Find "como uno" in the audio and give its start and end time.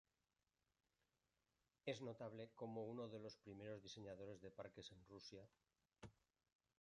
2.55-3.07